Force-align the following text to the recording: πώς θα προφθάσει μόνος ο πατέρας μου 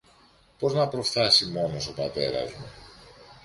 πώς 0.57 0.73
θα 0.73 0.87
προφθάσει 0.87 1.45
μόνος 1.45 1.87
ο 1.87 1.93
πατέρας 1.93 2.51
μου 2.51 2.65